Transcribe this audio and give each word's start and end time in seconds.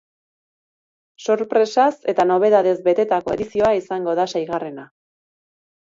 Sorpresaz 1.25 1.91
eta 2.13 2.25
nobedadez 2.31 2.75
betetako 2.89 3.35
edizioa 3.39 3.73
izango 3.81 4.19
da 4.21 4.27
seigarrena. 4.33 4.91